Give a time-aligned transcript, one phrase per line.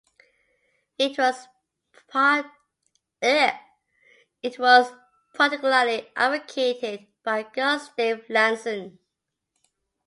[0.97, 1.45] It was
[5.35, 8.97] particularly advocated by Gustave Lanson.